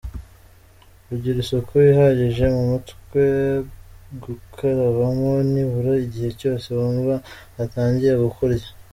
Kugira 1.07 1.37
isuku 1.43 1.73
ihagije 1.91 2.45
mu 2.55 2.63
mutwe: 2.71 3.23
Gukarabamo 4.23 5.31
nibura 5.51 5.93
igihe 6.05 6.29
cyose 6.39 6.67
wumva 6.77 7.13
hatangiye 7.55 8.13
kukurya. 8.21 8.67